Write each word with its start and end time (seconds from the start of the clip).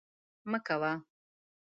مه 0.49 0.57
کوه 0.67 0.91